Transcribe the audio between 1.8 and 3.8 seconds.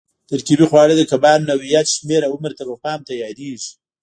شمېر او عمر ته په پام تیارېږي.